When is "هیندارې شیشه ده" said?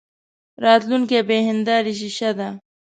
1.47-2.49